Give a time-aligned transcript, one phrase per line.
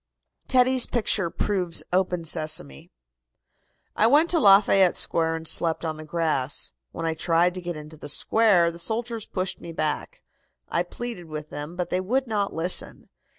[0.47, 2.89] TEDDY'S PICTURE PROVES "OPEN SESAME."
[3.95, 6.71] "I went to Lafayette Square and slept on the grass.
[6.91, 10.23] When I tried to get into the square the soldiers pushed me back.
[10.69, 13.09] I pleaded with them, but they would not listen.